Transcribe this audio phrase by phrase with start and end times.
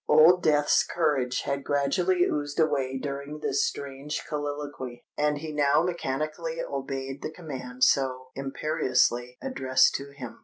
[0.07, 6.59] Old Death's courage had gradually oozed away during this strange colloquy; and he now mechanically
[6.59, 10.39] obeyed the command so imperiously addressed to him.